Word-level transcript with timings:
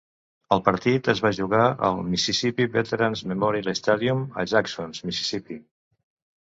El 0.53 0.61
partit 0.69 1.09
es 1.13 1.21
va 1.25 1.31
jugar 1.39 1.67
al 1.89 2.01
Mississippi 2.15 2.69
Veterans 2.79 3.23
Memorial 3.35 3.73
Stadium 3.83 4.27
a 4.45 4.51
Jackson 4.57 5.01
(Mississipí). 5.11 5.63